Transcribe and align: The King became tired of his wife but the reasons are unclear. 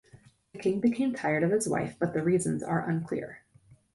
The 0.53 0.57
King 0.57 0.79
became 0.79 1.13
tired 1.13 1.43
of 1.43 1.51
his 1.51 1.69
wife 1.69 1.95
but 1.99 2.13
the 2.15 2.23
reasons 2.23 2.63
are 2.63 2.89
unclear. 2.89 3.43